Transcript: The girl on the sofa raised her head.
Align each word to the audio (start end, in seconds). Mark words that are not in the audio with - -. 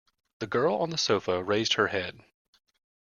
The 0.39 0.47
girl 0.47 0.77
on 0.77 0.89
the 0.89 0.97
sofa 0.97 1.43
raised 1.43 1.75
her 1.75 1.89
head. 1.89 2.21